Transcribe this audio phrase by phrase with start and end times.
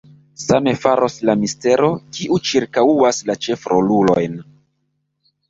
[0.43, 4.43] Same faros la mistero, kiu cirkaŭas la ĉefrolulojn.